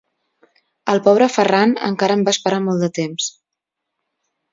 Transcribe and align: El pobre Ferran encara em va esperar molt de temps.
El 0.93 1.01
pobre 1.07 1.27
Ferran 1.33 1.75
encara 1.89 2.15
em 2.19 2.23
va 2.29 2.33
esperar 2.37 2.61
molt 2.69 2.85
de 2.87 2.91
temps. 3.01 3.29